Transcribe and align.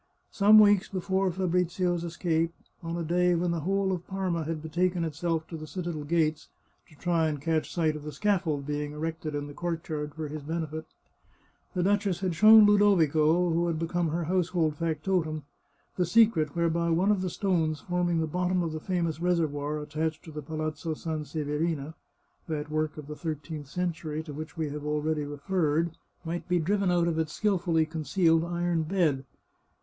Some 0.31 0.57
weeks 0.57 0.89
before 0.89 1.29
Fabrizio's 1.31 2.03
escape, 2.03 2.55
on 2.81 2.97
a 2.97 3.03
day 3.03 3.35
when 3.35 3.51
the 3.51 3.59
whole 3.59 3.91
of 3.91 4.07
Parma 4.07 4.45
had 4.45 4.59
betaken 4.59 5.03
itself 5.03 5.45
to 5.49 5.57
the 5.57 5.67
citadel 5.67 6.05
gates 6.05 6.49
to 6.89 6.95
try 6.95 7.27
and 7.27 7.39
catch 7.39 7.71
sight 7.71 7.95
of 7.95 8.01
the 8.01 8.11
scaffold 8.11 8.65
being 8.65 8.93
erected 8.93 9.35
in 9.35 9.45
the 9.45 9.53
courtyard 9.53 10.15
for 10.15 10.27
his 10.27 10.41
benefit, 10.41 10.87
the 11.75 11.83
duchess 11.83 12.21
had 12.21 12.33
shown 12.33 12.65
Ludovico, 12.65 13.51
who 13.51 13.67
had 13.67 13.77
become 13.77 14.09
her 14.09 14.23
household 14.23 14.75
factotum, 14.75 15.43
the 15.97 16.03
secret 16.07 16.55
whereby 16.55 16.89
one 16.89 17.11
of 17.11 17.21
the 17.21 17.29
stones 17.29 17.81
forming 17.81 18.19
the 18.19 18.25
bottom 18.25 18.63
of 18.63 18.71
the 18.71 18.79
famous 18.79 19.19
reservoir 19.19 19.77
attached 19.79 20.23
to 20.23 20.31
the 20.31 20.41
Palazzo 20.41 20.95
Sanseverina, 20.95 21.93
that 22.47 22.71
work 22.71 22.97
of 22.97 23.05
the 23.05 23.15
thirteenth 23.15 23.67
cen 23.67 23.91
tury 23.93 24.25
to 24.25 24.33
which 24.33 24.57
we 24.57 24.71
have 24.71 24.83
already 24.83 25.25
referred, 25.25 25.91
might 26.25 26.49
be 26.49 26.57
driven 26.57 26.89
out 26.89 27.07
of 27.07 27.19
its 27.19 27.33
skilfully 27.33 27.85
concealed 27.85 28.43
iron 28.43 28.81
bed. 28.81 29.25